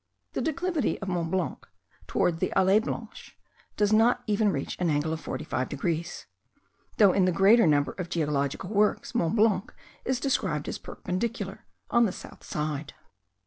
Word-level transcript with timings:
The 0.33 0.41
declivity 0.41 0.99
of 0.99 1.09
Mont 1.09 1.29
Blanc 1.29 1.67
towards 2.07 2.39
the 2.39 2.51
Allee 2.55 2.79
Blanche 2.79 3.37
does 3.77 3.93
not 3.93 4.23
even 4.25 4.51
reach 4.51 4.75
an 4.79 4.89
angle 4.89 5.13
of 5.13 5.21
45 5.21 5.69
degrees; 5.69 6.25
though 6.97 7.13
in 7.13 7.25
the 7.25 7.31
greater 7.31 7.67
number 7.67 7.91
of 7.91 8.09
geological 8.09 8.71
works, 8.71 9.13
Mont 9.13 9.35
Blanc 9.35 9.71
is 10.03 10.19
described 10.19 10.67
as 10.67 10.79
perpendicular 10.79 11.67
on 11.91 12.07
the 12.07 12.11
south 12.11 12.43
side. 12.43 12.95